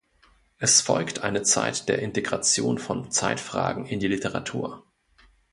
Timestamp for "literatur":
4.07-4.83